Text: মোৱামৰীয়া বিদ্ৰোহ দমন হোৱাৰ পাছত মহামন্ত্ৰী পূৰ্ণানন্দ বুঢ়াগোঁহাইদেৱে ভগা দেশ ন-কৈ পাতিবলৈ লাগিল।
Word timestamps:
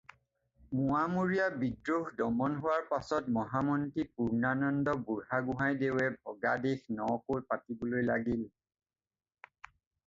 মোৱামৰীয়া 0.77 1.59
বিদ্ৰোহ 1.63 2.13
দমন 2.21 2.55
হোৱাৰ 2.63 2.87
পাছত 2.93 3.33
মহামন্ত্ৰী 3.37 4.07
পূৰ্ণানন্দ 4.15 4.97
বুঢ়াগোঁহাইদেৱে 5.11 6.09
ভগা 6.17 6.57
দেশ 6.67 6.91
ন-কৈ 7.01 7.47
পাতিবলৈ 7.53 8.11
লাগিল। 8.11 8.45